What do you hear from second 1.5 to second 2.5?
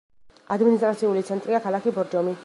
ქალაქი ბორჯომი.